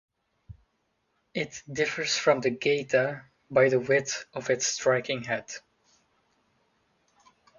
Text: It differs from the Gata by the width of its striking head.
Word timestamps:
It 1.35 1.61
differs 1.71 2.17
from 2.17 2.41
the 2.41 2.49
Gata 2.49 3.23
by 3.51 3.69
the 3.69 3.79
width 3.79 4.25
of 4.33 4.49
its 4.49 4.65
striking 4.65 5.21
head. 5.21 5.51